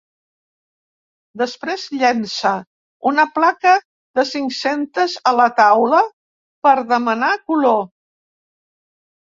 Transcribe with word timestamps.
Després 1.41 1.83
llança 2.03 2.53
una 3.11 3.27
placa 3.35 3.75
de 4.21 4.27
cinc-centes 4.31 5.19
a 5.33 5.37
la 5.43 5.47
taula 5.63 6.03
per 6.69 6.77
demanar 6.97 7.33
color. 7.53 7.89